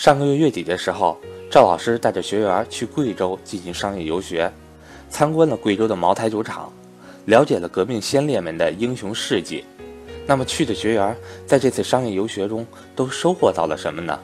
[0.00, 1.20] 上个月月底的时候，
[1.50, 4.50] 赵老师带着学员去贵州进行商业游学，
[5.10, 6.72] 参观了贵州的茅台酒厂，
[7.26, 9.62] 了解了革命先烈们的英雄事迹。
[10.26, 11.14] 那么去的学员
[11.46, 12.66] 在这次商业游学中
[12.96, 14.18] 都收获到了什么呢？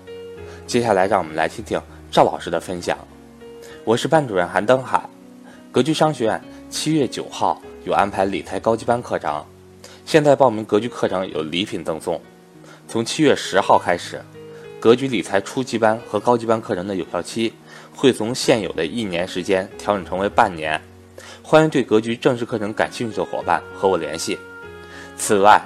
[0.66, 1.78] 接下来让我们来听听
[2.10, 2.96] 赵老师的分享。
[3.84, 5.06] 我是班主任韩登海，
[5.70, 9.44] 格局商学院七月九号有安排理财高级班课程，
[10.06, 12.18] 现在报名格局课程有礼品赠送，
[12.88, 14.18] 从七月十号开始。
[14.78, 17.52] 格局理财初级班和高级班课程的有效期
[17.94, 20.80] 会从现有的一年时间调整成为半年，
[21.42, 24.38] 欢迎对格局正式课程感兴趣的伙伴和我联系。
[25.16, 25.60] 此外，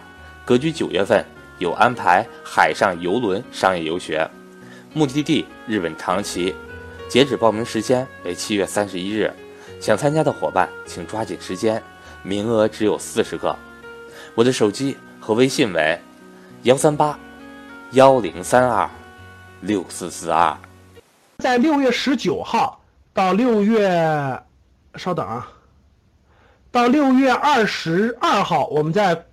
[0.45, 1.25] 格局九月份
[1.59, 4.27] 有安排海上游轮商业游学，
[4.95, 6.55] 目的地日本长崎，
[7.09, 9.31] 截止报名时间为七月三十一日，
[9.81, 11.83] 想参加的伙伴请抓紧时间，
[12.23, 13.55] 名额只有四十个。
[14.37, 15.99] 我的手机和微信为
[16.63, 17.19] 幺三八
[17.91, 18.89] 幺零三二。
[19.61, 20.57] 六四四二，
[21.39, 22.83] 在六月十九号
[23.13, 24.43] 到六月，
[24.95, 25.53] 稍等啊，
[26.71, 29.27] 到六月二十二号，我们在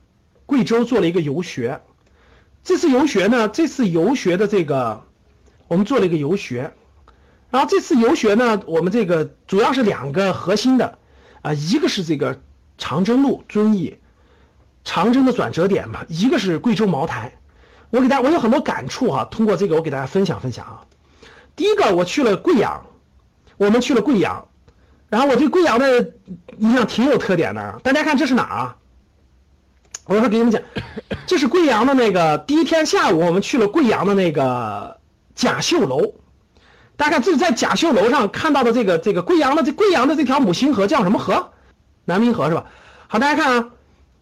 [0.46, 1.80] 贵州做了一个游学。
[2.62, 5.06] 这次游学呢，这次游学的这个，
[5.70, 6.74] 我们做了一个游学。
[7.50, 11.00] 然后这次游学呢，我们这个主要是两个核心的
[11.42, 12.42] 啊，一个是这个
[12.78, 13.98] 长征路遵义，
[14.84, 17.32] 长征的转折点嘛，一个是贵州茅台。
[17.90, 20.82] 我给大家，我有很多感触哈，通过这个我给大家分享分享啊。
[21.56, 22.86] 第一个，我去了贵阳，
[23.58, 24.48] 我们去了贵阳，
[25.10, 26.12] 然后我对贵阳的
[26.58, 27.80] 印象挺有特点的。
[27.84, 28.76] 大家看这是哪儿啊？
[30.06, 30.62] 我一会给你们讲，
[31.26, 34.98] 这是贵阳的那个第一天下午，我们去了贵阳的那个
[35.36, 36.14] 甲秀楼。
[36.96, 41.52] 大家看，这是在甲秀楼上看到的这个这个贵阳的这贵阳的这条母亲河叫什么河？
[42.06, 42.66] 南明河是吧？
[43.08, 43.70] 好，大家看啊。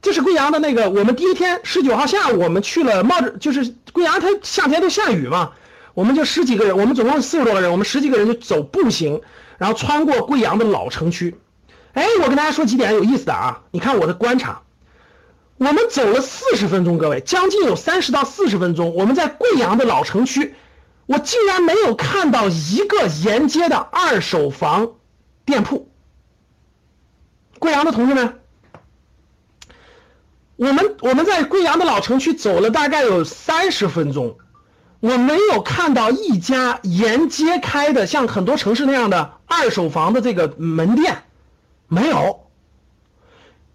[0.05, 5.53] 就是贵阳的那个，我们第一天十九号下午，我们去了，冒着就是贵阳，它夏天都下雨嘛，
[5.95, 9.19] 我们就十几个人，我们总共四十多个人，我们十几个人就走步行，
[9.57, 11.35] 然后穿过贵阳的老城区。
[11.93, 14.61] 哎，我跟大家说几点有意思的啊，你看我的观察，
[15.57, 20.53] 我们走了四十分钟，各位，将近有三十到四十分钟，我们在贵阳的老城区，
[21.07, 24.91] 我竟然没有看到一个沿街的二手房
[25.45, 25.89] 店铺。
[27.57, 28.41] 贵阳的同志们。
[30.57, 34.37] 我们我们在贵阳的老城区走了大概有三十分钟，
[34.99, 41.23] 我没有看到一家沿街开的像很多城市那样的二手房的这个门店，
[41.87, 42.41] 没有。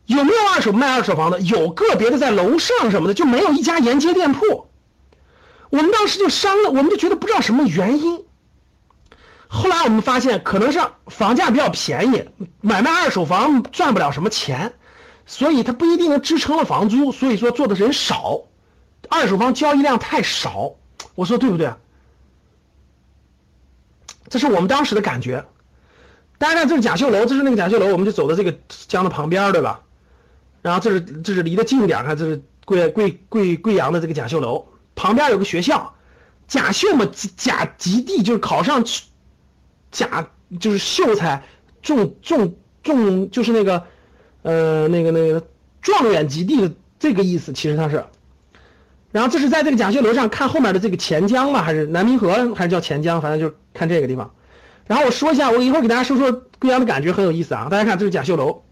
[0.07, 1.39] 有没有二手卖二手房的？
[1.41, 4.67] 有个别的在楼上什么的，就没有一家沿街店铺。
[5.69, 8.25] 我们当时就商量，我们就觉得不知道什么原因。
[9.47, 12.29] 后来我们发现，可能是房价比较便宜，
[12.61, 14.73] 买卖二手房赚不了什么钱。
[15.31, 18.41] 所以它不一定能支撑了房租，所以说做的人少，
[19.09, 20.75] 二手房交易量太少，
[21.15, 21.73] 我说对不对？
[24.29, 25.47] 这是我们当时的感觉。
[26.37, 28.53] 大家看，这是甲秀楼，这是那个甲秀楼，我们就走到这个
[28.89, 29.81] 江的旁边，对吧？
[30.63, 34.67] 然后这是这是离得近一点，看这是贵贵贵贵阳的这个甲秀楼，
[34.97, 35.95] 旁边有个学校，
[36.49, 38.85] 甲秀嘛，甲及第就是考上
[39.93, 41.45] 甲就是秀才
[41.83, 43.87] 中中中就是那个。
[44.43, 45.47] 呃，那个那个
[45.83, 48.05] 状元及第的这个意思，其实它是。
[49.13, 53.21] 然后这是在这个甲秀楼上看后面的这个钱江吧，还是南明河，还是叫钱江？
[53.21, 54.33] 反正就看这个地方。
[54.87, 56.31] 然后我说一下，我一会儿给大家说说
[56.61, 57.67] 贵阳的感觉，很有意思啊。
[57.71, 58.63] 大家看，这是甲秀楼，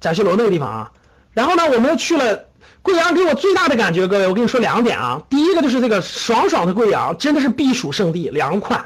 [0.00, 0.92] 甲秀楼那个地方啊。
[1.32, 2.46] 然后呢，我们又去了
[2.82, 5.20] 贵阳，给我最大的感觉，各位，我跟你说两点啊。
[5.28, 8.82] 第一个就是这个爽爽的贵阳，真的是避暑胜地，凉快。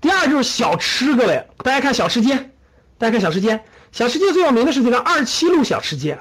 [0.00, 2.50] 第二就是小吃，各位，大家看小吃街，
[2.98, 3.60] 大家看小吃街。
[3.96, 6.18] 小吃街最有名的是这个二七路小吃街，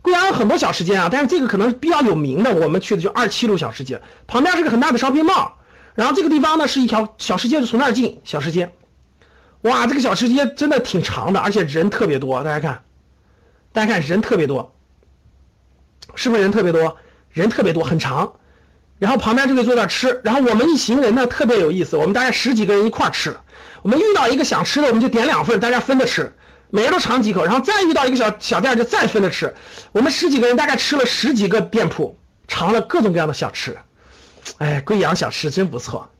[0.00, 5.58] 贵阳有很多小吃街啊，但是这个可能比较有名的，我们去的就二七路小吃街，旁边是个很大的烧 l 帽，
[5.94, 8.72] 然后这个地方呢是一条小吃街，就从那儿进小吃街，
[9.60, 12.82] 哇，这个小吃街真的挺长的，而且人特别多，大家看，
[13.74, 14.74] 大家看人特别多，
[16.14, 16.96] 是不是人特别多？
[17.28, 18.36] 人特别多，很长，
[18.98, 23.36] 然后旁边就可以坐那吃，然后我们一行人呢特别有意思，我们大概十几个人一块吃，
[23.82, 26.32] 我们遇到一个想吃的，我们就点两份，大家分着吃。
[26.70, 29.54] 每人都尝几口，然后再遇到一个小小店就再分着吃。
[29.92, 33.76] 我们十几个人大概吃了十几个店铺，尝了各种各样的小吃。
[34.58, 36.10] 哎，贵阳小吃真不错，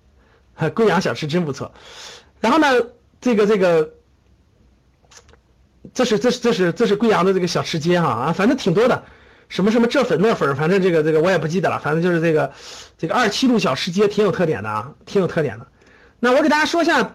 [0.74, 1.72] 贵阳小吃真不错。
[2.40, 2.66] 然后呢，
[3.20, 3.90] 这个这个，
[5.94, 9.04] 这是这是这是这是贵阳的这个小吃街哈啊，反正挺多的，
[9.48, 12.52] 什么什么这粉那粉，反正这个这个我也不记得了，反正就是这个
[12.98, 15.66] 这个二七路小吃街挺有特点的啊，挺有特点的。
[16.18, 17.14] 那我给大家说一下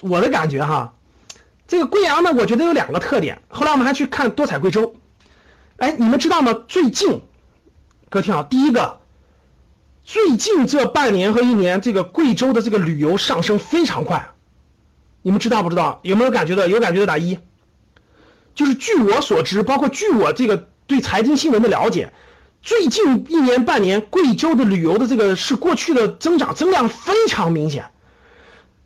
[0.00, 0.93] 我的感觉哈。
[1.66, 3.40] 这个贵阳呢，我觉得有两个特点。
[3.48, 4.96] 后来我们还去看多彩贵州，
[5.78, 6.52] 哎，你们知道吗？
[6.68, 7.22] 最近，
[8.10, 9.00] 各位听好，第一个，
[10.04, 14.30] 最近这半年和一年，这个贵州的这个旅游上升非常快，
[15.22, 16.00] 你们知道不知道？
[16.02, 16.66] 有没有感觉到？
[16.66, 17.38] 有感觉的打一。
[18.54, 22.12] 就是据我所知，包括据我这个对财经新闻的了解，
[22.62, 27.86] 最近一年半年，贵州的旅游的这个是过去的增长增量非常明显，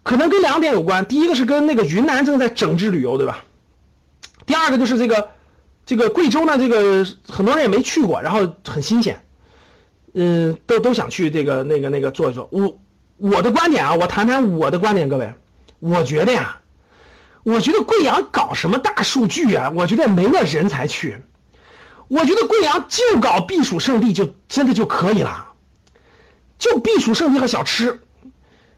[0.08, 1.04] 可能跟两点有关。
[1.04, 3.44] 第一个是跟那个云南正在整治旅游，对吧？
[4.46, 5.28] 第二个就是这个
[5.84, 9.22] 这个贵州呢，这个很多人也没去过，然后很新鲜。
[10.14, 12.48] 嗯，都都想去这个那个那个做一做。
[12.50, 12.80] 我
[13.18, 15.30] 我的观点啊，我谈谈我的观点，各位，
[15.78, 16.58] 我觉得呀，
[17.42, 19.70] 我觉得贵阳搞什么大数据啊？
[19.76, 21.18] 我觉得没那人才去。
[22.08, 25.48] 我觉得贵阳就搞避暑胜地就真的就可以了，
[26.58, 28.00] 就避暑胜地和小吃。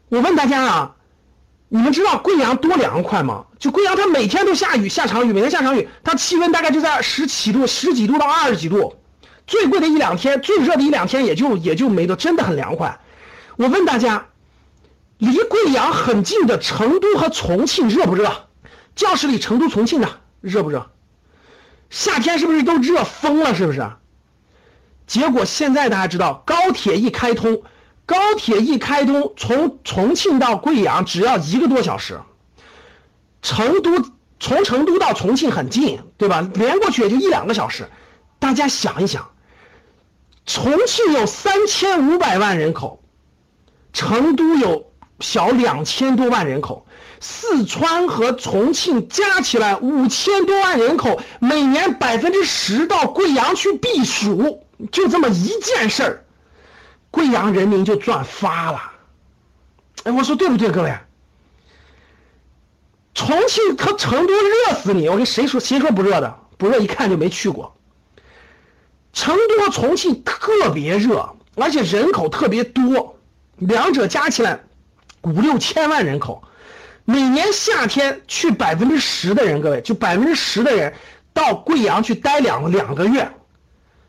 [0.09, 0.95] 我问大家啊，
[1.73, 3.45] 你们知道贵阳多凉快吗？
[3.57, 8.97] 就贵阳它每天都下雨，下场雨，每天下场雨，它气温大概就在十几度，十几度到二十几度。
[9.47, 12.99] 最贵的一两天，最热的一两天也就也就没得，真的很凉快。
[13.55, 14.25] 我问大家，
[15.17, 18.49] 离贵阳很近的成都和重庆热不热？
[18.93, 20.09] 教室里成都、重庆的
[20.41, 20.91] 热不热？
[21.89, 23.55] 夏天是不是都热疯了？
[23.55, 23.89] 是不是？
[25.07, 27.63] 结果现在大家知道，高铁一开通，
[28.11, 32.19] 高铁一开通，从重庆到贵阳只要一个多小时。
[33.41, 34.03] 成都
[34.37, 36.45] 从成都到重庆很近，对吧？
[36.55, 37.89] 连过去也就一两个小时。
[38.37, 39.29] 大家想一想。
[40.45, 43.01] 重庆有三千五百万人口，
[43.93, 44.91] 成都有
[45.21, 46.85] 小两千多万人口，
[47.21, 56.25] 四川和重庆加起来五千多万人口，每年百分之十到贵阳去避暑，就这么一件事儿，
[57.11, 58.81] 贵阳人民就赚发了。
[60.03, 60.97] 哎，我说对不对，各位？
[63.13, 65.07] 重庆和成都热死你！
[65.09, 65.59] 我跟谁说？
[65.59, 66.39] 谁说不热的？
[66.57, 67.75] 不热，一看就没去过。
[69.13, 73.19] 成都和重庆特别热，而且人口特别多，
[73.57, 74.61] 两者加起来
[75.23, 76.41] 五六千万人口，
[77.03, 80.93] 每年夏天去百分之十的人，各位就百分之十的人
[81.33, 83.29] 到贵阳去待两两个月，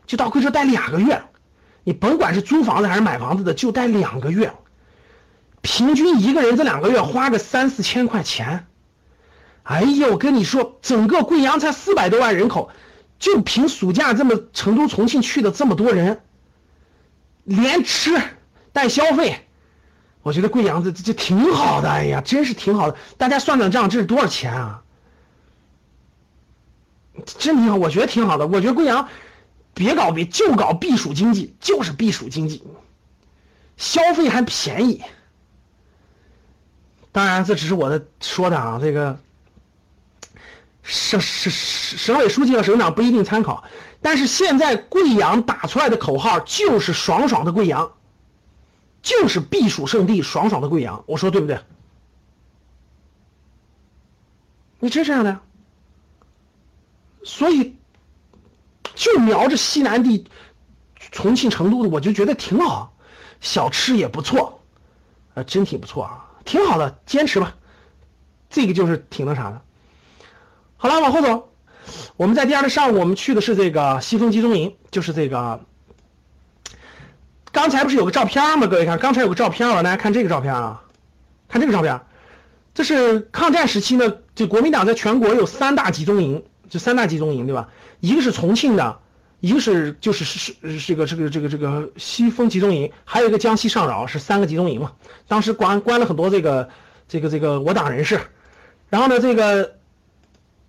[0.07, 1.21] 就到贵州待两个月，
[1.83, 4.53] 你甭管是租房子还是买房子的，就待两个月，
[5.61, 8.67] 平均一个人这两个月花个三四千块钱，
[9.63, 12.69] 哎呦，我跟你说，整个贵阳才四百多万人口。
[13.19, 16.19] 就凭暑假这么成都、重庆去的这么多人，
[17.45, 18.21] 连吃
[18.73, 19.47] 带消费，
[20.23, 21.89] 我觉得贵阳这这挺好的。
[21.89, 22.97] 哎呀，真是挺好的。
[23.17, 24.83] 大家算算账，这是多少钱啊？
[27.25, 28.45] 真挺好，我觉得挺好的。
[28.45, 29.07] 我觉得贵阳
[29.73, 32.63] 别搞别，就搞避暑经济，就是避暑经济，
[33.77, 35.03] 消费还便宜。
[37.11, 39.19] 当然，这只是我的说的啊，这个。
[40.85, 43.63] 省省省委书记和省长不一定参考，
[44.01, 47.93] 但是现在贵阳打出来的口号就是爽爽的贵阳，
[49.01, 51.57] 就是避暑胜地，爽爽的贵阳，我说对不对？
[54.79, 55.39] 你真这样的，
[57.23, 57.77] 所以
[58.95, 60.25] 就瞄着西南地，
[61.11, 62.93] 重庆、成都的，我就觉得挺好，
[63.41, 64.61] 小吃也不错，
[65.33, 67.55] 啊，真挺不错啊，挺好的，坚持吧，
[68.49, 69.61] 这个就是挺那啥的。
[70.77, 71.49] 好了，往后走。
[72.15, 75.59] 我们在第二天上午，我们去的是这个西风集中营，就是这个。
[77.51, 78.67] 刚才不是有个照片吗？
[78.67, 80.81] 各位看，刚才有个照片啊，大家看这个照片啊，
[81.49, 81.99] 看这个照片，
[82.73, 87.69] 这是抗战时期呢，就国民党在全国有三大集中营，就三大集中营，对吧？
[87.99, 88.97] 一个是重庆的，
[89.39, 94.91] 一个是就是是是这个这个这个这个西风集中营，还有一个江西上饶，是三个集中营嘛。
[95.27, 96.69] 当时关关了很多这个
[97.07, 98.19] 这个这个我党人士，
[98.89, 99.75] 然后呢，这个。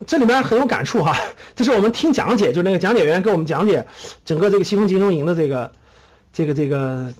[0.06, 1.16] 这里面很有感触哈，
[1.54, 3.86] 这是我们听讲解，就那个讲解员给我们讲解
[4.24, 5.72] 整个这个西风集中营的这个
[6.30, 7.14] 这个这个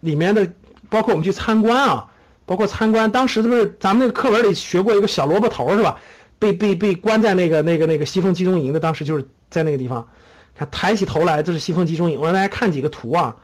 [0.00, 0.50] 里面的，
[0.88, 2.10] 包括我们去参观啊，
[2.46, 6.00] 包括参观当时是不是咱们那个课文里学过一个小萝卜头是吧？
[6.44, 10.08] 被被被关在那个那个那个西风集中营的，当时就是在那个地方，
[10.54, 12.18] 他抬起头来，这是西风集中营。
[12.18, 13.36] 我让大家看几个图啊，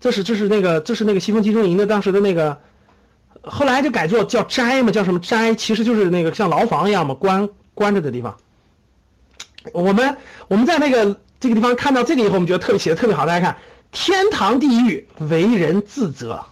[0.00, 2.58] 这是这是那个这是那个西风集中营的当时的那个，
[3.42, 5.54] 后来就改做叫斋嘛，叫什么斋？
[5.54, 7.48] 其实就是那个像牢房一样嘛，关。
[7.76, 8.34] 关着的地方，
[9.74, 10.16] 我们
[10.48, 13.26] 我们在那个这个地方看到这个以后，我们觉得特别写的特别好。
[13.26, 13.58] 大家看，
[13.92, 16.46] 天堂地狱为人自责，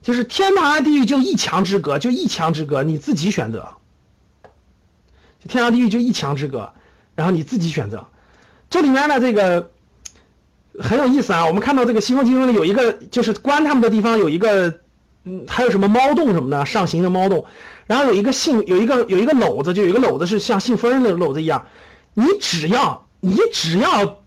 [0.00, 3.68] 就是天堂和地狱就一墙之隔，就一墙之隔，你自己选择。
[5.46, 6.72] 天堂地狱就一墙之隔，
[7.14, 8.06] 然后你自己选择。
[8.70, 9.70] 这里面呢，这个
[10.80, 11.46] 很有意思啊。
[11.46, 14.80] 我们看到这个西风集中里有一个，就是关他们的地方有一个，
[15.24, 17.44] 嗯，还有什么猫洞什么的，上行的猫洞。
[17.86, 21.64] 然后有一个信，有一个有一个篓子，就有一个篓子是像信封的篓子一样，
[22.14, 24.18] 你只要你只要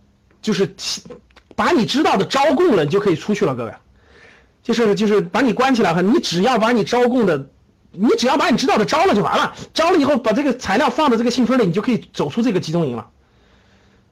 [0.41, 0.73] 就是
[1.55, 3.73] 把你知道的招供了，你就可以出去了，各位。
[4.63, 7.47] 就是就是把你关起来，你只要把你招供的，
[7.91, 13.07] 你只要把你知道的招了就完了，招了以后把这个材料放到这个信封里，你就可以走出这个集中营了。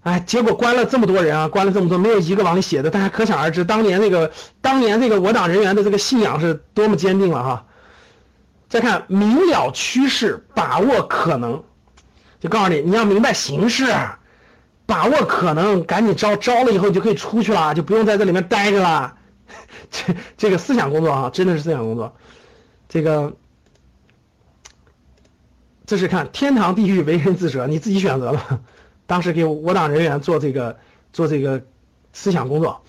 [0.03, 4.31] 哎，结果关了这么多人啊，关了这么多，没有一个往里写的，大家可想而知，当年那个
[4.61, 7.65] 当年这个我党人员的这个信仰是多么坚定了哈。
[8.69, 11.63] 再看明了趋势，把握可能，
[12.39, 13.85] 就告诉你，你要明白形势，
[14.85, 19.15] 把握可能，赶紧招，招了以后就可以出去了，就不用在这里面待着了。
[19.89, 22.13] 这这个思想工作啊，真的是思想工作。
[22.87, 23.33] 这个，
[25.89, 28.61] 这是看天堂地狱为人自责，你自己选择了。
[29.07, 30.77] 当时给我党人员做这个
[31.11, 31.59] 做这个
[32.13, 32.79] 思想工作，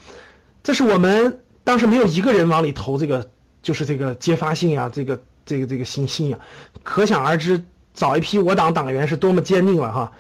[0.63, 3.27] 这是我们当时没有一个人往里投这个，
[3.63, 6.39] 就是这个揭发信啊，这个这个这个信信啊，
[6.83, 7.65] 可想而知，
[7.95, 10.13] 早一批我党党员是多么坚定了哈。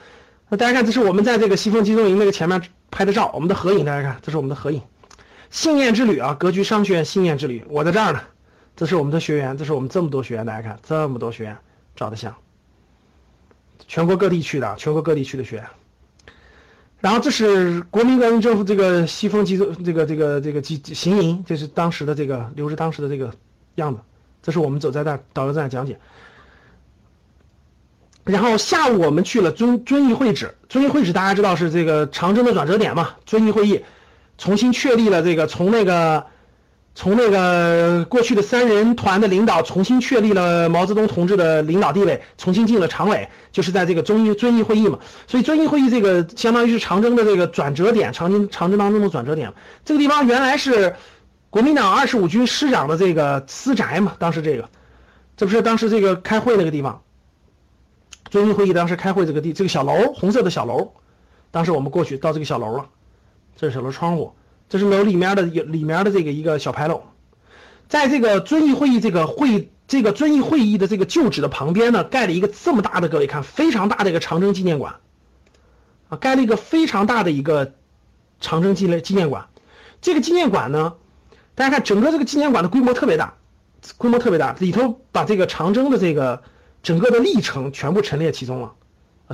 [0.48, 4.80] 那大家看，这是我们在这个西风集中营那个前面拍的照，我们的合影，大家看，这是我们的合影。
[5.50, 8.22] 信念之旅啊，格局商学院信念之旅，我在这儿呢。
[8.74, 11.54] 这是我们的学员，这是我们这么多学员，大家看这么多学员
[11.94, 12.34] 照的相，
[13.86, 15.64] 全国各地去的，全国各地去的学。
[17.00, 23.32] 然后这是国民革命政府这个西风集中这个这个这个集行营，这是当时的这个留着当时的这个
[23.76, 24.00] 样子。
[24.42, 25.98] 这是我们走在那导游在讲解。
[28.24, 33.16] 然后下午我们去了遵遵义会址，遵义会址大家知道是这个长征的转折点嘛？
[33.24, 33.82] 遵义会议。
[34.36, 36.26] 重新确立了这个从那个
[37.00, 44.98] 从那个过去的三人团的领导重新确立了毛泽东同志的领导地位，重新进了常委，就是在这个遵义遵义会议嘛。
[45.26, 49.50] 所以遵义会议这个相当于是长征的这个转折点，长征长征当中的转折点。
[49.82, 50.94] 这个地方原来是
[51.48, 54.68] 国民党二十五军师长的这个私宅嘛，当时这个
[55.38, 57.00] 这不是当时这个开会那个地方。
[58.28, 60.92] 遵义会议当时开会这个地这个小楼红色的小楼，
[61.50, 62.84] 当时我们过去到这个小楼了。
[63.56, 64.34] 这是小楼窗户，
[64.70, 67.02] 这是楼里面的里面的这个一个小牌楼，
[67.88, 75.00] 在这个遵义会议这个会这个遵义会议的这个旧址的旁边呢，盖了一个这么大的，各位看非常大的一个长征纪念馆，
[76.08, 77.72] 啊，盖了一个非常大的一个
[78.40, 79.48] 长征纪念纪念馆。
[80.00, 80.94] 这个纪念馆呢，
[81.56, 83.34] 大家看整个这个纪念馆的规模特别大，
[83.96, 86.44] 规模特别大，里头把这个长征的这个
[86.84, 88.74] 整个的历程全部陈列其中了。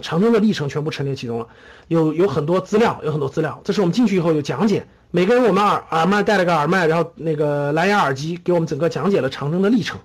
[0.02, 1.48] 长征的历程全部陈列其中了，
[1.88, 3.60] 有有很多资料，有很多资料。
[3.64, 9.98] 这是我们进去以后有讲解，每个人我们耳耳麦带了个耳麦，然后那个蓝牙耳机给我们整个讲解了长征的历程。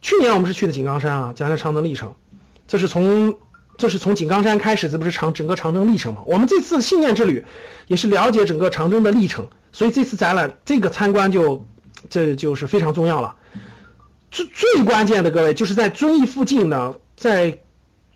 [0.00, 2.14] 去年我们是去的井冈山啊，讲解长征历程。
[2.68, 3.36] 这是从
[3.76, 6.22] 这是从井冈山开始，这不是长整个长征历程吗？
[6.24, 7.44] 我们这次信念之旅
[7.88, 11.66] 也是了解整个长征的历程，所以这次展览这个参观就
[12.08, 13.34] 这就是非常重要了。
[14.30, 17.58] 最最关键的各位就是在遵义附近呢，在。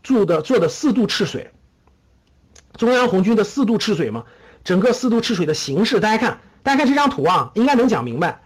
[0.03, 1.51] 住的做的四渡赤水，
[2.77, 4.25] 中央红军的四渡赤水嘛，
[4.65, 8.41] 整个四渡赤水的形式，大家看，大家看这张图啊，应该能讲明白。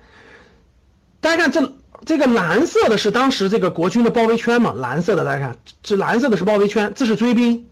[1.20, 1.72] 大家看这
[2.04, 7.66] 这个蓝色的是当时这个国军的包围圈嘛，蓝色的大家看，这蓝色的是包围圈，这是追兵。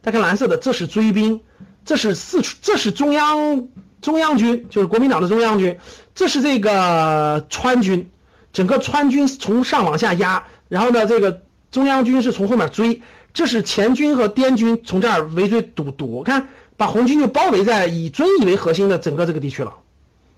[0.00, 1.40] 大家看蓝色的，这是追兵，
[1.84, 3.68] 这是四这是中央
[4.00, 5.78] 中央军，就是国民党的中央军，
[6.14, 8.10] 这是这个川军，
[8.52, 13.02] 整个川军从上往下压，然后呢，这个中央军是从后面追。
[13.36, 19.74] 这是前军和滇军从这儿围追堵堵，看把红军就包围在以遵义为核心的整个这个地区了。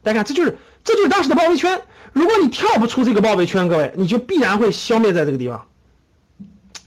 [0.02, 1.80] 大家看，这就是这就是当时的包围圈。
[2.12, 5.64] 如果你跳不出这个包围圈，各位你就必然会消灭在这个地方。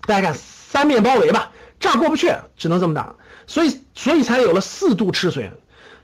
[0.06, 3.15] 大家看三面包围吧，这儿过不去，只能这么打。
[3.48, 5.50] 所以所以才有了四渡赤水。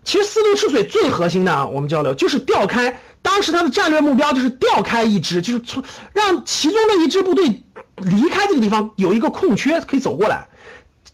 [0.08, 5.84] 其实四渡赤水最核心的啊，我们交流就是调开，当时他的战略目标就是调开一支，就是从
[6.14, 7.62] 让其中的一支部队。
[7.98, 10.48] 离开这个地方有一个空缺可以走过来，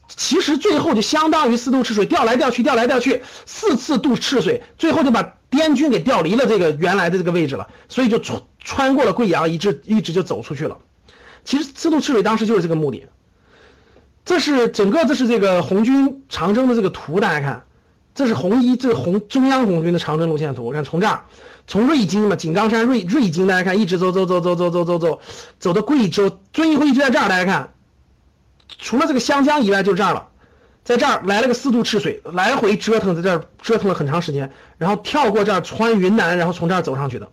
[0.07, 10.77] 其实最后就相当于四渡赤水调来调去调来调去四次渡赤水，最后就把滇军给调离了这个原来的这个位置了，所以就穿穿过了贵阳，一直一直就走出去了。
[11.43, 13.07] 其实四渡赤水当时就是这个目的。
[14.23, 17.63] 这是整个这是这个红军长征的这个图，大家看，
[18.15, 21.23] 这是红一这是红中央红军的长征路线图，看从这儿。
[21.65, 25.21] 从瑞金嘛，井冈山瑞瑞金，大家看，一直走走走走走走走走，
[25.59, 27.29] 走到贵州，遵义会议就在这儿。
[27.29, 27.73] 大家看，
[28.77, 30.27] 除了这个湘江以外，就这儿了，
[30.83, 37.29] 在这儿来了个四渡赤水，来回折腾，在这儿折腾了很长时间，然后跳过这儿，穿云南，然后从这儿走上去的。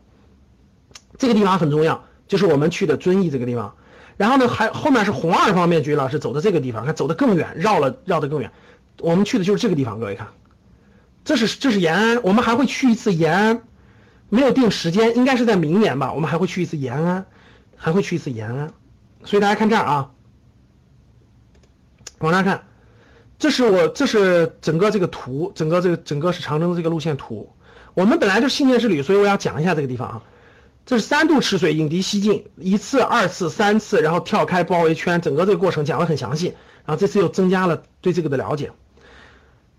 [1.19, 3.75] 这个地方很重要，就是我们去的遵义这个地方。
[4.17, 8.53] 然后呢，还后面是红二方面军了，是走的这个地方，看走的更远，绕了绕的更远。
[9.01, 10.29] 我们去的就是这个地方，各位看，
[11.25, 13.63] 这是这是延安，我们还会去一次延安。
[14.29, 16.13] 没有定时间，应该是在明年吧。
[16.13, 17.27] 我们还会去一次延安，
[17.77, 18.73] 还会去一次延安。
[19.25, 20.11] 所以大家看这儿啊，
[22.19, 22.65] 往上看，
[23.39, 27.53] 这是我这是整个这个图，整个这个整个是长征的这个路线图。
[27.95, 30.23] 我们本来就信念之旅，所以我要讲一下这个地方啊。
[30.87, 36.55] 这是三度吃水，引敌西进，一次、二次、三次，然后跳开包围圈，整个这个过程讲的很详细。
[36.85, 38.71] 然后这次又增加了对这个的了解。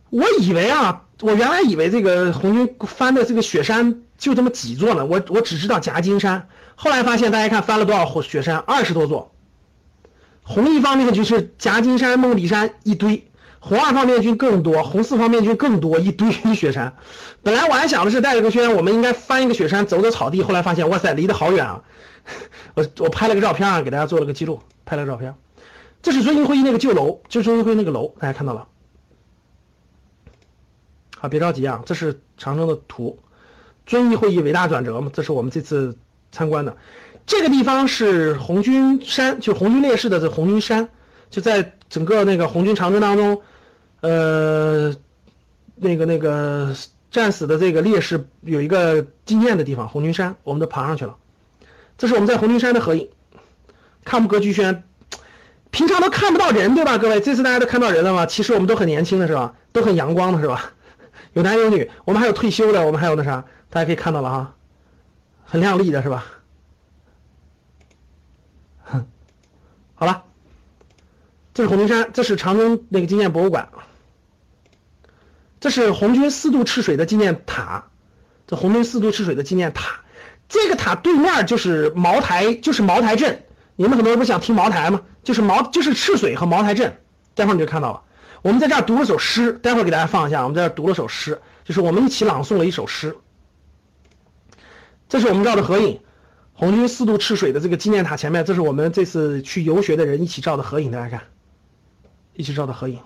[0.09, 9.31] 我以为啊，我原来以为这个红军翻的这个雪山就这么几座呢，我我只知道夹金山，后来发现大家看翻了多少雪山，二十多座。
[10.43, 13.27] 红一方面军是夹金山、梦里山一堆。
[13.59, 16.95] 红二方面军更多，红四方面军更多，一堆雪山。
[17.43, 20.41] 本来我还想的是带着个轩，我们应该翻一个雪山，走走草地。
[20.41, 21.83] 后来发现，哇塞，离得好远啊！
[22.73, 25.35] 我我拍了个照片啊，给大家做了个记录，拍了个照片。
[26.01, 28.65] 这是遵义会议那个旧楼，就是遵义会那个楼，大家看到了。
[31.21, 33.17] 啊，别着急啊，这是长征的图。
[33.85, 35.95] 遵义会议伟大转折嘛，这是我们这次
[36.31, 36.75] 参观的。
[37.25, 40.89] 这个地方是红军山，就红军烈士的这红军山，
[41.29, 43.41] 就在整个那个红军长征当中。
[44.01, 44.95] 呃，
[45.75, 46.75] 那个那个
[47.11, 51.15] 战死的这个烈士有一个纪念的地方，红军山，我们都爬上去了。
[51.97, 53.09] 这是我们在红军山的合影，
[54.03, 54.83] 看不隔居轩，
[55.69, 56.97] 平常都看不到人，对吧？
[56.97, 58.25] 各位，这次大家都看到人了吗？
[58.25, 59.53] 其实我们都很年轻的是吧？
[59.71, 60.71] 都很阳光的是吧？
[61.33, 64.55] 有男有女，我们还有退休的，我们还有那啥，大家可以看到了哈，
[65.45, 66.25] 很靓丽的是吧？
[68.83, 69.07] 哼，
[69.95, 70.23] 好了，
[71.53, 73.69] 这是红军山，这是长征那个纪念博物馆。
[75.59, 77.85] 这是红军四渡赤水的纪念塔，
[78.47, 80.01] 这红军四渡赤水的纪念塔，
[80.49, 83.43] 这个塔对面就是茅台，就是茅台镇。
[83.75, 85.01] 你们很多人不想听茅台吗？
[85.23, 86.99] 就是茅，就是赤水和茅台镇。
[87.35, 88.01] 待会儿你就看到了。
[88.41, 90.43] 我们在这儿读了首诗，待会儿给大家放一下。
[90.43, 93.15] 我们在这儿读了首诗，就是我们一起朗诵了一首诗。
[95.07, 95.99] 这是我们照的合影，
[96.53, 101.21] 红军四渡赤水的这个纪念塔前面，这是我们这次去游学的人一起照的合影，大家看，
[102.33, 102.99] 一起照的合影。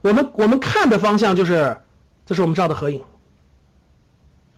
[0.00, 1.76] 我们我们看的方向就是。
[2.24, 3.02] 这是我们照的合影，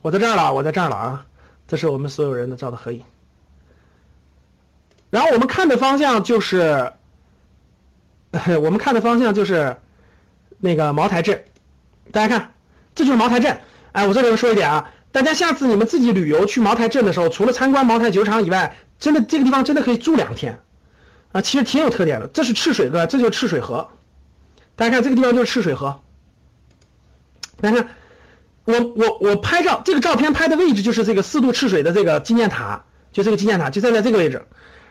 [0.03, 1.27] 我在这儿了，我在这儿了啊！
[1.67, 3.03] 这是我们所有人的照的合影。
[5.09, 6.93] 然后我们看的方向就是，
[8.63, 9.79] 我们看的方向就是
[10.65, 11.45] 那个茅台镇。
[12.11, 12.55] 大家看，
[12.95, 13.61] 这就是茅台镇。
[13.93, 20.59] 哎，我这里要说一点啊，大家下次你们自己旅游去茅台镇的时候，除了参观茅台酒厂以外，真的这个地方真的可以住两天
[21.33, 22.27] 啊，其实挺有特点的。
[22.29, 23.89] 这是赤水哥，这就是赤水河。
[24.75, 26.01] 大家看，这个地方就是赤水河。
[27.61, 27.91] 大家看，
[28.65, 34.47] 我我我拍照，这个照片拍的位置就是这个四渡赤水的这个纪念塔，就这个纪念塔就站在这个位置。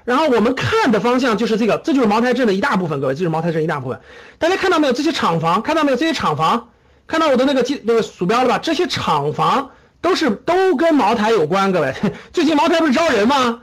[0.05, 3.99] 然后我们看的方向就是这个，这就是茅台镇的一大部分，各位，这是茅台镇一大部分。
[4.37, 4.93] 大家看到没有？
[4.93, 5.97] 这些厂房，看到没有？
[5.97, 6.69] 这些厂房，
[7.07, 8.57] 看到我的那个记那个鼠标了吧？
[8.57, 11.93] 这些厂房都是都跟茅台有关，各位。
[12.33, 13.61] 最近茅台不是招人吗？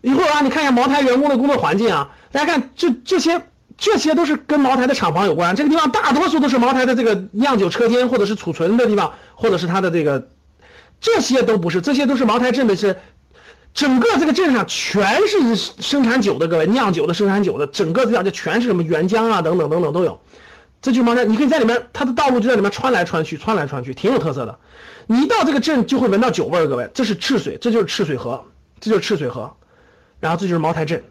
[0.00, 3.42] 一会儿啊，你看一下茅台员工的工作环境啊，大家看这这些。
[3.78, 10.28] 这些都是跟茅台的厂房有关，这个地方大多数都是茅台的这个酿酒车间，或者是储存的地方，或者是它的这个，
[11.00, 12.96] 这些都不是，这些都是茅台镇的是，
[13.74, 20.20] 整个这个镇上全是生产酒的，各位酿酒的、生产酒的，整个这样就全是什么原浆啊等等等等都有，
[20.82, 24.58] 这就茅台，你可以在里面，它的道路就在里面穿来穿去，穿来穿去，挺有特色的。
[25.06, 28.44] 你一到这个镇就会闻到酒味儿，各位，这是赤水，这就是赤水河，
[28.80, 29.56] 这就是赤水河，
[30.20, 31.02] 然后这就是茅台镇。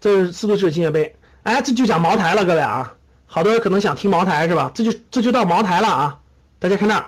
[0.00, 2.94] 这是四渡赤纪念碑，哎，这就讲茅台了，各位啊，
[3.26, 4.70] 好多人可能想听茅台是吧？
[4.74, 6.18] 这就这就到茅台了啊，
[6.58, 7.06] 大家看那儿。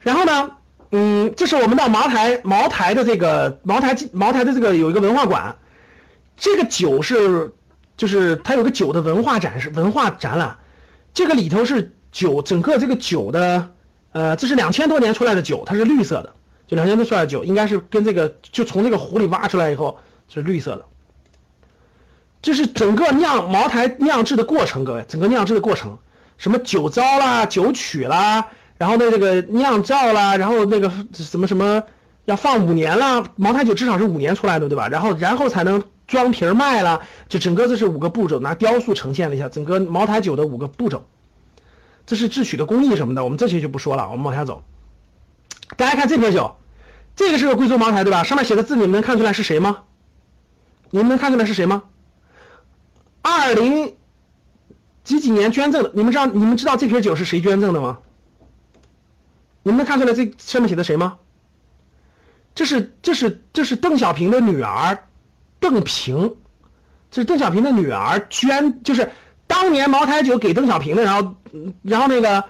[0.00, 0.50] 然后呢，
[0.94, 5.56] 嗯，这是我们到茅台茅台的这个茅台茅台的这个有一个文化馆，
[6.36, 7.50] 这个酒是
[7.96, 10.58] 就是它有个酒的文化展示文化展览，
[11.14, 13.70] 这个里头是酒整个这个酒的，
[14.12, 16.34] 呃，这是两千多年出来的酒，它是绿色的，
[16.66, 20.84] 就两千多出来的酒应该是跟这个就从这个湖里挖出来以后是绿色的。
[22.42, 25.96] 这是整个酿茅台酿制的过程，各位，整个酿制的过程，
[26.36, 28.48] 什么酒糟啦、酒曲啦，
[28.82, 31.84] 然后呢这个酿造啦，然后那个 什么什么
[32.24, 34.88] 要放五年啦，茅台酒至少是五年出来的，对吧？
[34.88, 41.04] 然后然后才能装瓶卖了，就整个这是五个步骤，拿雕塑呈现了一下整个茅台酒的五个步骤，
[42.06, 44.64] 这是制曲的工艺什么的，我们这些就不说了，我们往下走。
[45.76, 46.56] 大家看这瓶酒，
[47.14, 48.24] 这个是个贵州茅台，对吧？
[48.24, 49.84] 上面写的字你们能看出来是谁吗？
[50.90, 51.84] 你们能看出来是谁吗？
[53.22, 53.94] 二零
[55.04, 55.92] 几几年捐赠的？
[55.94, 58.00] 你们知道你们知道这瓶酒是谁捐赠的吗？
[59.62, 61.18] 你们能看出来这上面写的谁吗？
[62.54, 65.06] 这是这是这是邓小平的女儿
[65.58, 66.36] 邓平，
[67.10, 69.10] 这是邓小平的女儿捐，就是
[69.46, 71.34] 当年茅台酒给邓小平的，然后
[71.82, 72.44] 然后那个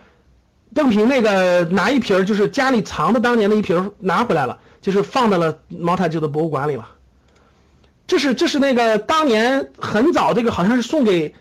[0.75, 6.88] 邓平那个拿一瓶就是家里藏的当年的一瓶拿回来了，就是放在了茅台酒的博物馆里了。
[8.07, 11.35] 这是这是那个当年很早这个好像是送给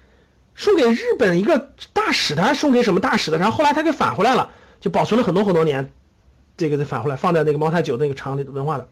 [0.55, 3.37] 送给日本一个大使的，送给什么大使的？
[3.39, 4.51] 然后后来他给返回来了，
[4.81, 5.93] 就保存了很多很多年，
[6.57, 8.89] 这个再返回来放在那个茅台酒那个厂里的文化的。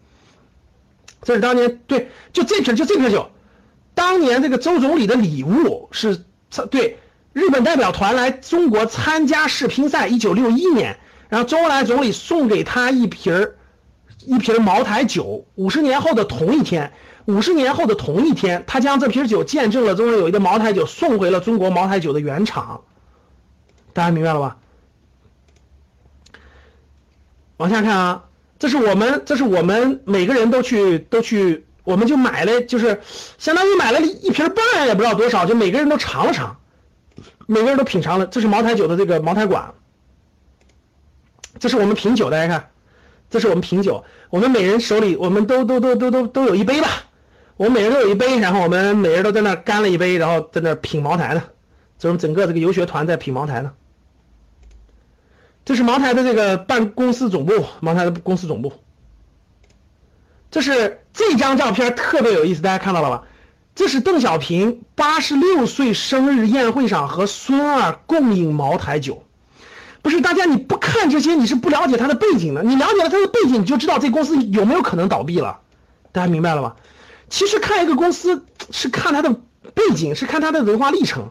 [1.23, 3.29] 这是当年对，就这瓶就这瓶酒，
[3.93, 6.23] 当年这个周总理的礼物是
[6.71, 6.97] 对
[7.33, 10.97] 日本代表团来中国参加世乒赛，一九六一年，
[11.27, 13.51] 然后周恩来总理送给他一瓶
[14.25, 15.45] 一瓶茅台酒。
[15.55, 16.93] 五十年后的同一天，
[17.25, 22.83] 五十年后的同一天，他将这瓶酒见证了中国友谊的茅台酒送回了中国茅台酒的原厂。
[23.91, 24.57] 大家明白了吧？
[27.59, 28.25] 往下看啊。
[28.57, 32.99] 这是我们，这是我们每个人都去都去，我们就买了，就是
[33.37, 36.57] 相当于买了一瓶半，也不知道多少，就每个人都尝了尝，
[37.47, 38.27] 每个人都品尝了。
[38.27, 39.73] 这是茅台酒的这个茅台馆，
[41.57, 42.69] 这是我们品酒，大家看，
[43.29, 46.89] 这是我们品酒，我们每人手里，我们都都都都都都有一杯吧，
[47.55, 51.41] 我们每人都有一杯，然后我们每人都在那干了一杯，然后在那品茅台呢，
[51.97, 53.71] 这是整个这个游学团在品茅台呢。
[55.69, 58.73] 这是茅台的这个办公司总部，茅台的公司总部。
[60.49, 63.23] 这是这张照片特别有意思，大家看到了吧？
[63.75, 69.23] 这是邓小平八十六岁生日宴会上和孙二共饮茅台酒。
[70.01, 75.59] 不是大家你不看这些你是不了解他的背景的，你了解了他的背景，你就知道这公司有没有可能倒闭了。
[76.11, 76.77] 大家明白了吧？
[77.29, 79.31] 其实看一个公司是看它的
[79.75, 81.29] 背景，是看它的文化历程。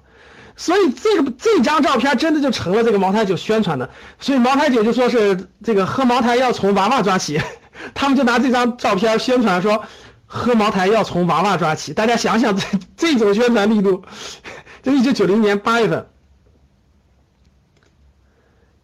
[0.58, 7.40] 所以这个这张照片真的就成了这个茅台酒宣传的，所以茅台酒就说是这个喝茅台要从娃娃抓起，
[7.94, 9.84] 他们就拿这张照片宣传说
[10.26, 11.94] 喝茅台要从娃娃抓起。
[11.94, 12.64] 大家想想这
[12.96, 14.02] 这种宣传力度，
[14.82, 16.08] 这一九九零年八月份，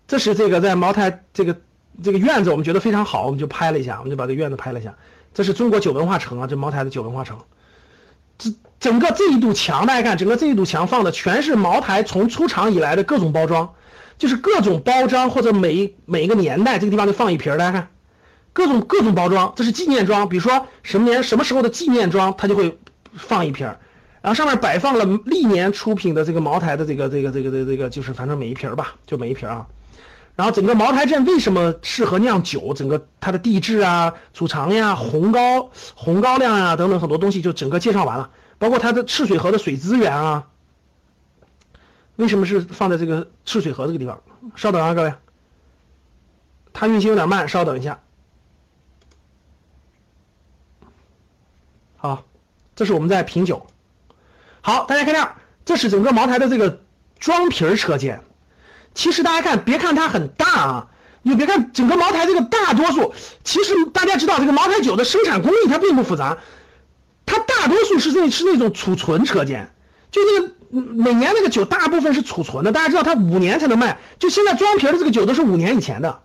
[0.06, 1.60] 这是这个在茅台这个
[2.04, 4.94] 这个院子，我们觉得非常好，我们就拍了一下，我们就把这院子拍了一下。
[5.34, 7.36] 这是中国酒文化城啊，这茅台的酒文化城。
[8.38, 13.72] 这整个这一堵墙，大家看，整个这一堵墙放的全是茅台从出厂以来的各种包装，
[14.18, 17.88] 就是各种包装或者每每一个年代这个地方就放一瓶，大家看，
[18.52, 22.78] 各种各种包装，这是纪念装，比如说什么年什么时候的纪念装，它就会
[23.14, 23.66] 放一瓶，
[24.20, 29.66] 然后上面摆放了历年出品的这个茅台的这个这个这个这个这个，就是反正每一瓶吧，就每一瓶啊。
[30.36, 32.74] 然后整个茅台镇为什么适合酿酒？
[32.74, 40.48] 整个它的地质啊、储藏呀、红高红高粱啊等等很多东西就整个介绍完了，包括它的赤水河的水资源啊。
[42.16, 44.20] 为什么是放在这个赤水河这个地方？
[44.56, 45.14] 稍等啊，各位，
[46.72, 48.00] 它运行有点慢，稍等一下。
[51.96, 52.24] 好，
[52.74, 53.66] 这是我们在品酒。
[54.60, 56.80] 好，大家看这儿，这是整个茅台的这个
[57.18, 58.20] 装瓶车间。
[58.94, 60.86] 其实大家看，别看它很大啊，
[61.22, 66.38] 你别看整个茅台这个大多数，其实大家知道这个茅台酒的生产工艺它并不复杂，
[67.26, 69.68] 它大多数是那是那种储存车间，
[70.12, 76.20] 就那个每年那个酒大部分是储存的，大家知道它五年才能卖，就现在装瓶的这个酒都是五年以前的，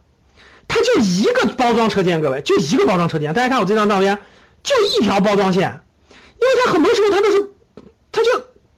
[0.68, 4.20] 它就一个包装车间，各位就一个包装车间，大家看我这张照片，
[4.62, 5.82] 就一条包装线，
[6.40, 7.50] 因为它很多时候它都是，
[8.12, 8.30] 它就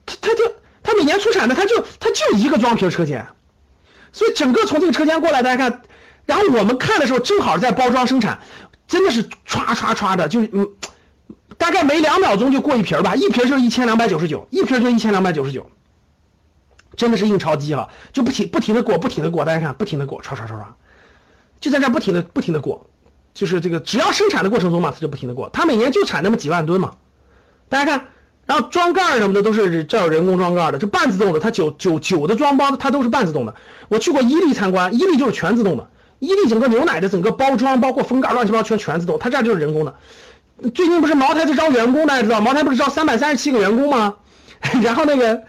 [0.05, 3.27] 它它就它每年出产的它就它就一个装瓶车间。
[4.13, 5.81] 所以整个从这个车间过来，大家看，
[6.25, 8.39] 然后我们看的时候正好在包装生产，
[8.87, 10.69] 真的是唰唰唰的，就嗯，
[11.57, 15.69] 大概每两秒钟就过一瓶吧，一瓶就是一千两百九十九，一瓶就一千两百九十九，
[16.95, 20.65] 真的是印钞机了，就不停不停的过，不停的过，大家看，不停的过，唰唰唰唰，
[21.59, 22.87] 就在这不停的不停的过，
[23.33, 26.95] 就是这个只要生产的过程中嘛，它就不停的过，它每年就产那么几万吨嘛，
[27.69, 28.07] 大家看。
[28.45, 31.39] 然后装盖什么的都是这有人工装盖的，就半自动的。
[31.39, 33.55] 它酒酒酒的装包它都是半自动的。
[33.87, 35.87] 我去过伊利参观，伊利就是全自动的。
[36.19, 39.95] 伊利整个牛奶的整个包装，包括封盖乱七八糟全全自动，它这就是人工的。
[40.73, 44.15] 最近不是茅台在招员工，大家知道茅台不是招三百三十七个员工吗？
[44.83, 45.41] 然后那个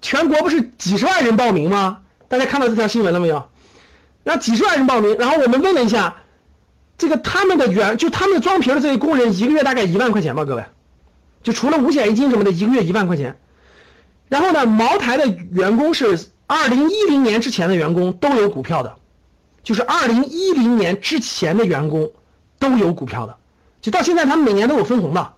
[0.00, 1.98] 全国不是几十万人报名吗？
[2.28, 3.48] 大家看到这条新闻了没有？
[4.24, 6.14] 然后几十万人报名，然后我们问了一下，
[6.96, 10.64] 这个他们的员就他们装瓶的这些工人一个月大概一万块钱吧，各位。
[11.48, 13.38] 就除了五险一金什么的，一个月一万块钱。
[14.28, 18.96] 然后呢，茅台的员工是二零一零年之前的员工都有股票的，
[19.62, 22.12] 就是二零一零年之前的员工
[22.58, 23.34] 都有股票的，
[23.80, 25.32] 就到现在他们每年都有分红的，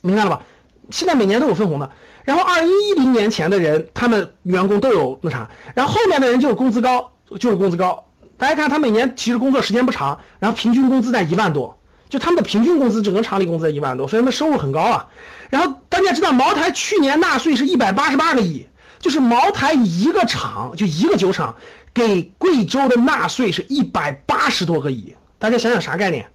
[0.00, 0.42] 明白了吧？
[0.88, 1.90] 现在每年都有分红的。
[2.24, 8.06] 然后二零一零年前的人，他们员工都有那啥，然后后面的人就是工资高，就是工资高。
[8.38, 11.78] 大家看他每年其实工作时间不长，然后平均工资在一万多。
[12.14, 15.08] 就他们的平均工资，整个厂里工资一万多，所以他们收入很高啊。
[15.50, 18.68] 然后大家知道，茅台去年纳税是一百八十八个亿，
[19.00, 21.56] 就是茅台一个厂，就一个酒厂
[21.92, 25.16] 给贵州的纳税是一百八十多个亿。
[25.40, 26.28] 大家想想啥概念？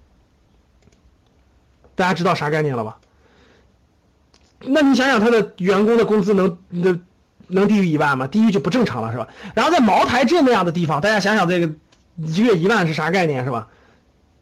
[1.94, 2.98] 大家知道啥概念了吧？
[4.60, 6.94] 那你想想他的员工的工资能，那
[7.46, 8.26] 能低于一万吗？
[8.26, 9.26] 低于就不正常了，是吧？
[9.54, 11.72] 然后在茅台镇那样的地方，大家想想这个
[12.18, 13.68] 一个月一万是啥概念，是吧？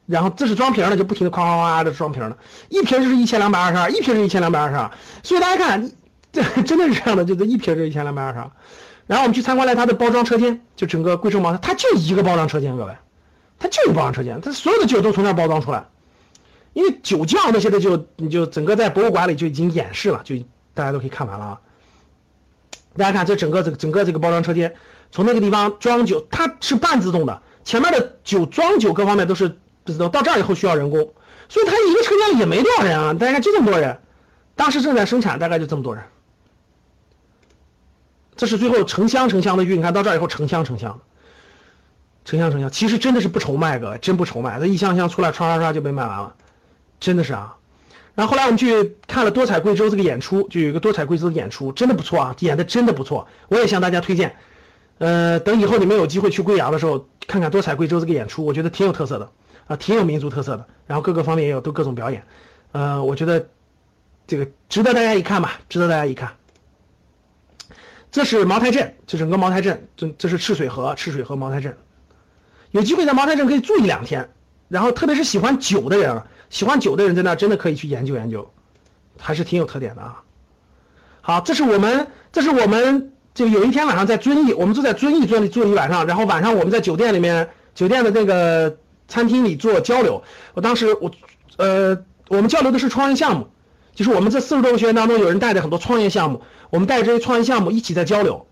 [0.09, 2.37] 然后这是装瓶的，就不停的哐哐哐的装瓶的，
[2.71, 4.90] 一瓶就是一千两百二十二，一瓶是一千两百二十二，
[5.23, 5.92] 所以大家看，
[6.33, 8.51] 这 真的是这样的，就这一瓶是一千两百二十二。
[9.07, 12.97] 然后我们去参观了它的包装车间，就整个贵州茅台，它就一个包装车间，各位，
[13.59, 15.85] 它就一个包装车间，它所有的酒都从那儿包装出来，
[16.73, 20.35] 因为酒窖那些的就你就整个在博物馆里就已经演示了，就
[20.73, 21.61] 大家都可以看完了啊。
[22.97, 24.75] 大家看这整个这个整个这个包装车间，
[25.11, 29.59] 从那个地方装酒，它是半自动的，前面的酒装酒各方面都是
[29.92, 31.12] 自动，到这儿以后需要人工，
[31.48, 33.98] 所以他一个车间也没多少人啊，大家看就这么多人，
[34.55, 36.05] 当时正在生产，大概就这么多人。
[38.37, 41.01] 这是最后成箱成箱的运，你看到这儿以后成箱成箱，
[42.24, 46.35] 成箱成箱，其实真的是不愁卖，各位真不愁卖，这一箱箱出来唰唰唰就被卖完了，
[47.01, 47.57] 真的是啊。
[48.14, 54.37] 然后后来我们去看了多彩贵州这个演出，就有一个多彩贵州的演出，真的不错啊，演的真的不错，我也向大家推荐。
[54.98, 59.31] 呃，等以后你们有机会去贵阳的时候，看看多彩贵州这个演出，我觉得挺有特色的
[59.68, 62.24] 啊，挺有民族特色的，然后各个方面也有都各种表演，
[62.72, 63.48] 呃，我觉得
[64.26, 66.33] 这个值得大家一看吧，值得大家一看。
[68.11, 71.76] 这是茅台镇，这整个茅台镇，这这是赤水河，赤水河茅台镇。
[72.70, 74.31] 有机会在茅台镇可以住一两天，
[74.68, 78.50] 然后特别是喜欢酒的人，喜欢酒的人在那真的可以去研究研究，
[79.18, 80.22] 还是挺有特点的啊。
[81.20, 88.74] 好，这是我们，这是我们就有一天晚上在遵义，我们就在遵义住住了一晚上，然后晚上我们在酒店里面，酒店的那个
[89.09, 90.23] 餐厅里做交流。
[90.55, 91.11] 我当时我，
[91.57, 93.49] 呃，我们交流的是创业项目，
[93.94, 96.42] 就是我们这四十多个学员当中，有人带着很多创业项目。
[96.71, 98.47] 我们带着这些创业项目一起在交流，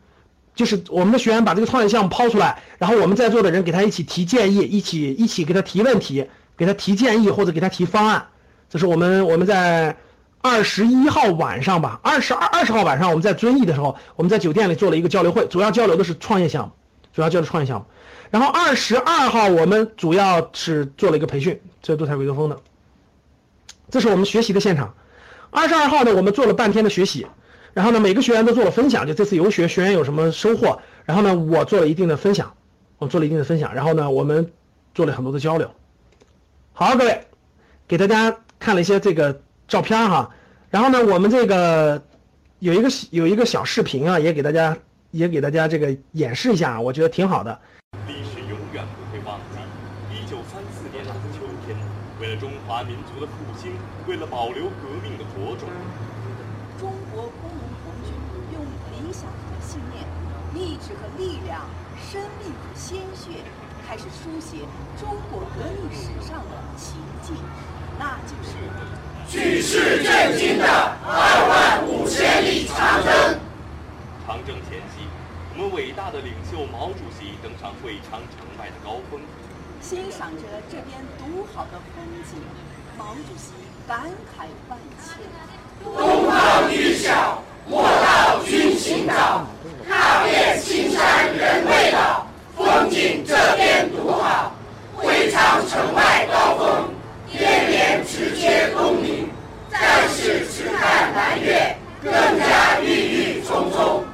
[0.54, 8.26] 就是我们的学员把这个创业项目抛出来，然后我们在座的人给他一起提建议，一起一起给他提问题，给他提建议或者给他提方案。
[8.70, 9.94] 这是我们我们在
[10.40, 16.72] 二十一号晚上吧，二十二二十号晚上我们在遵义的时候，我们在酒店里做了一个交流会，主要交流的是创业项目，
[17.12, 17.84] 主要交流创业项目。
[18.30, 22.58] 然后二十二号我们主要是做了一个培训，这是多彩贵州风的，
[23.90, 24.94] 这是我们学习的现场。
[25.50, 27.26] 二十二号呢，我们做了半天的学习。
[27.72, 30.80] 然后呢，每个学员都做了分享，就这次游学学员有什么收获。
[31.04, 32.54] 然后呢，我做了一定的分享，
[32.96, 33.74] 我做了一定的分享。
[33.74, 34.50] 然后呢，我们
[34.94, 35.70] 做了很多的交流。
[36.72, 37.26] 好，各位，
[37.86, 40.30] 给大家看了一些这个照片哈。
[40.70, 42.02] 然后呢，我们这个
[42.60, 44.74] 有一个有一个小视频啊，也给大家
[45.10, 47.60] 也给大家这个演示一下，我觉得挺好的。
[52.76, 53.72] 华民族的复兴，
[54.06, 55.66] 为了保留革命的火种。
[56.78, 58.12] 中国工农红军
[58.52, 58.60] 用
[58.92, 60.04] 理想和信念、
[60.54, 61.64] 意志和力量、
[61.96, 63.40] 生命和鲜血，
[63.88, 64.58] 开始书写
[65.00, 67.32] 中国革命史上的奇迹，
[67.98, 68.52] 那就是
[69.26, 73.40] 举世震惊的二万五千里长征。
[74.26, 75.08] 长征前夕，
[75.54, 79.18] 我们伟大的领袖毛主席登上会昌城外的高峰，
[79.80, 82.36] 欣赏着这边独好的风景，
[82.98, 83.52] 毛主席
[83.86, 84.00] 感
[84.34, 85.22] 慨万千。
[85.84, 89.46] 东方欲晓，莫道君行早。
[89.88, 94.52] 踏遍青山人未老，风景这边独好。
[94.96, 96.88] 会昌城外高峰，
[97.30, 99.28] 边连直接东临。
[99.70, 104.04] 战士只看南岳，更加郁郁葱葱。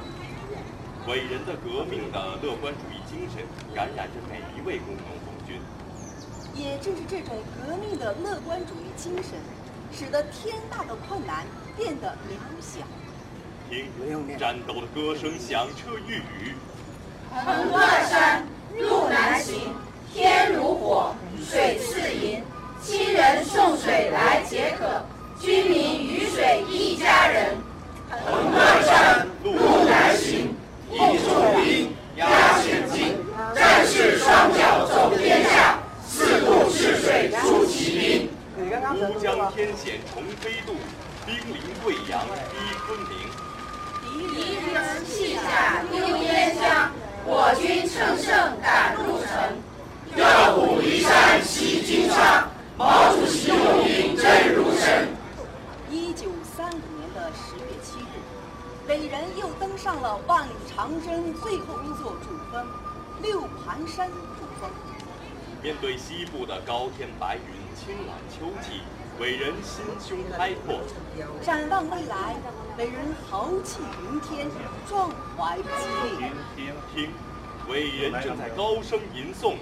[1.07, 5.32] 伟人的革命的乐观主义精神感染着每一位工农。
[6.55, 9.33] 也正是这种革命的乐观主义精神，
[9.91, 11.45] 使得天大的困难。
[11.75, 12.81] 变得渺小。
[13.67, 16.53] 听，战斗的歌声响彻玉宇。
[17.33, 18.45] 横断山，
[18.77, 19.73] 路难行，
[20.13, 22.43] 天如火，水似银。
[22.79, 25.03] 亲人送水来解渴，
[25.41, 27.57] 军民鱼水一家人。
[28.11, 30.55] 横断山，路难行，
[30.91, 33.17] 一重兵，压千斤。
[33.55, 38.29] 战士双脚走天下，四渡赤水出奇兵。
[38.55, 39.69] 乌江天
[40.41, 40.75] 飞渡。
[41.25, 43.11] 兵临贵阳，逼昆明。
[44.03, 46.91] 敌人弃甲丢烟枪，
[47.25, 49.31] 我军乘胜赶入城。
[50.13, 55.07] 调虎离山袭金沙，毛主席用兵真如神。
[55.89, 58.19] 一九三五年的十月七日，
[58.89, 62.67] 伟人又登上了万里长征最后一座主峰——
[63.23, 64.69] 六盘山主峰。
[65.61, 67.41] 面对西部的高天白云、
[67.79, 68.81] 清朗秋气。
[69.19, 70.81] 伟人心胸开阔，
[71.43, 72.35] 展望未来，
[72.77, 74.47] 伟人豪气云天，
[74.87, 76.31] 壮怀激烈。
[76.95, 77.09] 听，
[77.69, 79.53] 伟人正在高声吟诵：“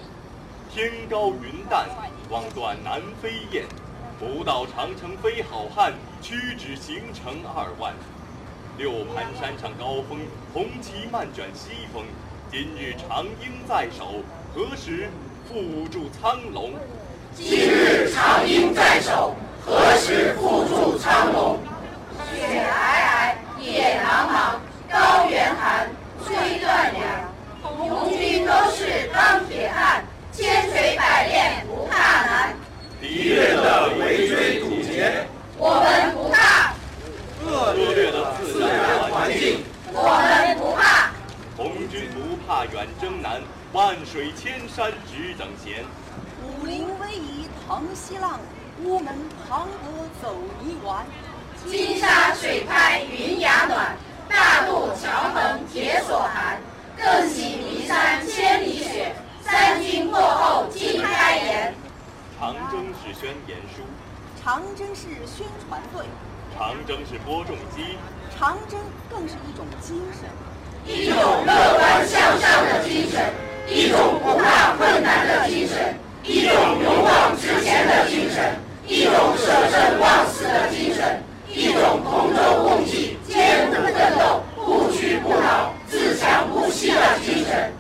[0.71, 1.89] 天高云淡，
[2.29, 3.65] 望断南飞雁。
[4.17, 7.93] 不到长城非好汉，屈指行程二万。”
[8.77, 10.19] 六盘山上高峰，
[10.53, 12.05] 红旗漫卷西风。
[12.49, 14.23] 今日长缨在手，
[14.55, 15.09] 何时
[15.49, 16.71] 缚住苍龙？
[17.33, 19.33] 今日长缨在手，
[19.65, 21.59] 何时缚住苍龙？
[22.29, 24.59] 雪皑皑，野茫茫，
[24.91, 25.89] 高原寒，
[26.25, 27.31] 吹断粮。
[27.61, 32.53] 红军都是钢铁汉，千锤百炼不怕难。
[32.99, 35.25] 敌人的围追堵截，
[35.57, 36.73] 我们不怕。
[37.45, 39.63] 恶劣的自然环境，
[39.93, 41.11] 我们不怕。
[41.55, 43.41] 红军不怕远征难，
[43.71, 45.85] 万水千山只等闲。
[46.71, 48.39] 武陵威仪腾西浪，
[48.85, 49.13] 乌门
[49.49, 51.05] 磅礴走泥丸。
[51.69, 53.97] 金沙水拍云崖暖，
[54.29, 56.61] 大渡桥横铁索寒。
[56.97, 61.73] 更喜岷山千里雪，三军过后尽开颜。
[62.39, 63.83] 长征是宣言书，
[64.41, 66.05] 长征是宣传队，
[66.57, 67.97] 长征是播种机，
[68.39, 68.79] 长征
[69.09, 70.29] 更是一种精神，
[70.85, 73.33] 一种乐观向上的精神，
[73.67, 75.70] 一种不怕困难的精神，
[76.31, 78.55] 一种勇往直前的精神，
[78.87, 85.73] 一种舍生忘死的精神，一种同舟共济、艰苦奋斗、不屈不挠。
[85.89, 87.73] 自强不息的精神，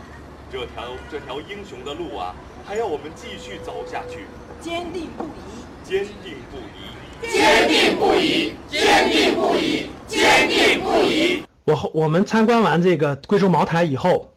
[0.51, 2.35] 这条这条英雄的路啊，
[2.65, 4.25] 还要我们继续走下去，
[4.59, 11.41] 坚定不移，坚定不移，坚定不移，坚定不移，坚定不移。
[11.63, 14.29] 我我们参观完这个贵州茅台以后，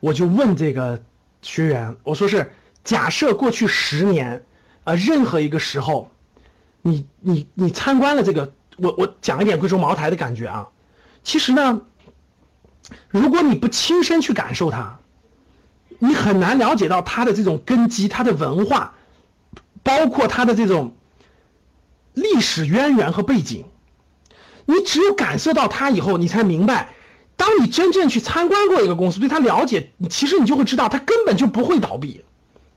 [0.00, 1.00] 我就问这个
[1.42, 2.50] 学员，我说是
[2.84, 4.44] 假设过去十年，
[4.84, 6.10] 啊，任何一个时候，
[6.82, 10.68] 你你你参观了这个，我我讲一点贵州茅台的感觉啊，
[11.22, 11.82] 其实呢。
[13.08, 14.98] 如果你不亲身去感受它，
[16.00, 18.94] 你很难了解到它的这种根基、它的文化，
[19.84, 20.96] 包括它的这种
[22.14, 23.64] 历史渊源和背景。
[24.64, 26.92] 你只有感受到它以后，你才明白，
[27.36, 32.24] 当你真正去参观过一个公司，对它了解，其实你就会知道，它根本就不会倒闭，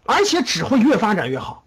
[0.05, 1.63] 而且只会越发展越好。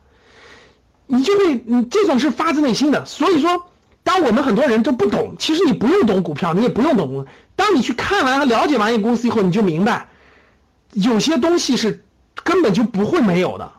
[1.07, 3.05] 你就会，你这种是发自内心的。
[3.07, 3.67] 所以说，
[4.03, 7.27] 当我们很多人都不懂，其实你不用懂股票，你也不用懂。
[7.55, 10.09] 当你去看完和了解完一个公司以后，你就明白，
[10.93, 12.05] 有些东西是
[12.43, 13.73] 根本就不会没有的。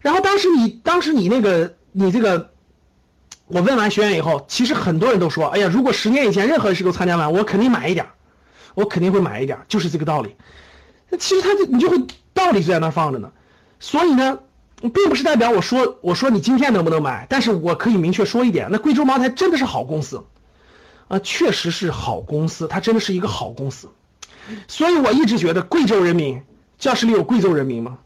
[0.00, 2.50] 然后当时你当时你那个你这个，
[3.46, 8.06] 我问完学员以后，其实很多人都说，哎呀，如果十年以前任何事都参加完，我肯定买一点，
[8.74, 10.34] 我肯定会买一点，就是这个道理。
[11.08, 11.96] 那其实他就你就会
[12.34, 13.30] 道理就在那放着呢。
[13.82, 14.38] 所以呢，
[14.80, 20.22] 并不是代表我说我说你今天能不能买，但是我可以明确说一点，那贵州茅台真的是好公司。
[21.08, 23.90] 啊，确实是好公司，它真的是一个好公司，
[24.66, 26.40] 所以我一直觉得贵州人民
[26.78, 27.98] 教室里有贵州人民吗？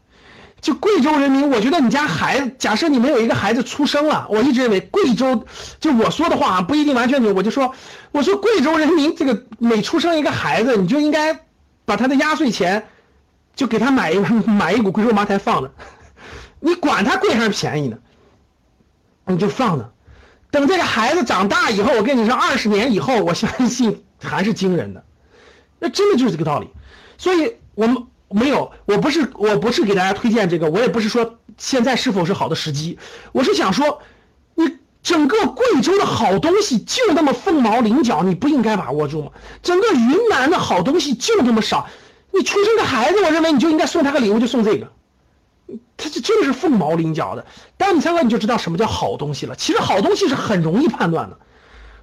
[0.59, 5.45] 就贵州人民，我觉得你家孩子，假设你没有一个孩子出生了，我一直认为贵州，
[5.79, 7.73] 就我说的话啊不一定完全准，我就说，
[8.11, 11.45] 我说贵州人民这个每出生一个孩子，你就应该
[11.85, 12.89] 把他的压岁钱
[13.57, 15.69] 就给他买一 买一股贵州茅台放着，
[16.61, 17.97] 你管他贵还是便宜呢，
[19.25, 19.91] 你就放着。
[20.49, 25.03] 等这个孩子长大以后，我跟你说，二十年以后，我相信还是惊人的。
[25.79, 26.69] 那真的就是这个道理。
[27.17, 32.97] 所以，我们没有，我不是，我不是给大家推荐这个，我也不是说现在是否是好的时机。
[33.33, 34.01] 我是想说，
[34.55, 39.31] 你整个贵州的好东西就那么凤毛麟角，你不应该把握住吗？
[39.61, 41.87] 整个云南的好东西就那么少，
[42.31, 44.91] 你出生个孩子，我认为你就应该送他个礼物，就送这个。
[45.97, 49.55] 他这真的是凤毛麟角的，当你参观你就知道什么叫好东西了。
[49.55, 51.37] 其实好东西是很容易判断的，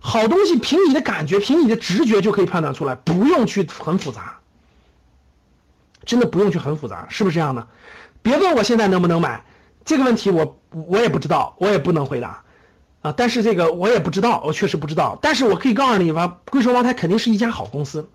[0.00, 4.38] 好东西凭你的感觉、凭你的直觉就可以判断出来，不用去很复杂，
[6.04, 7.66] 真的不用去很复杂，是不是这样的？
[8.20, 9.44] 别问我现在能不能买
[9.84, 12.42] 这个问题，我我也不知道，我也不能回答
[13.02, 13.14] 啊。
[13.16, 15.18] 但是这个我也不知道，我确实不知道。
[15.22, 18.08] 但是我可以告诉你吧，贵州茅台肯定是一家好公司，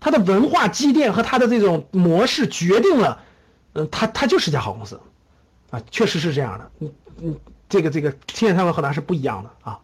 [0.00, 3.20] 它的文化积淀和它的这种模式决定了。
[3.74, 5.00] 嗯，他他就是家好公司，
[5.70, 6.70] 啊，确实是这样的。
[6.80, 7.36] 嗯嗯
[7.68, 9.78] 这个这个，青年参观和它是不一样的啊。